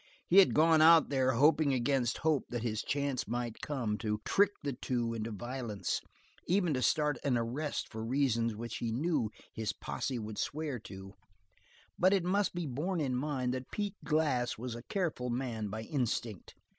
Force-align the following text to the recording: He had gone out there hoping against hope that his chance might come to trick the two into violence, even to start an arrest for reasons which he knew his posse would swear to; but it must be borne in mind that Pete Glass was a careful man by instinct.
He 0.25 0.37
had 0.39 0.55
gone 0.55 0.81
out 0.81 1.09
there 1.09 1.33
hoping 1.33 1.75
against 1.75 2.17
hope 2.25 2.45
that 2.49 2.63
his 2.63 2.81
chance 2.81 3.27
might 3.27 3.61
come 3.61 3.99
to 3.99 4.19
trick 4.25 4.49
the 4.63 4.73
two 4.73 5.13
into 5.13 5.29
violence, 5.29 6.01
even 6.47 6.73
to 6.73 6.81
start 6.81 7.19
an 7.23 7.37
arrest 7.37 7.87
for 7.91 8.03
reasons 8.03 8.55
which 8.55 8.77
he 8.77 8.91
knew 8.91 9.29
his 9.53 9.73
posse 9.73 10.17
would 10.17 10.39
swear 10.39 10.79
to; 10.79 11.13
but 11.99 12.13
it 12.13 12.23
must 12.23 12.55
be 12.55 12.65
borne 12.65 12.99
in 12.99 13.13
mind 13.15 13.53
that 13.53 13.69
Pete 13.69 13.97
Glass 14.03 14.57
was 14.57 14.73
a 14.73 14.81
careful 14.81 15.29
man 15.29 15.67
by 15.69 15.83
instinct. 15.83 16.55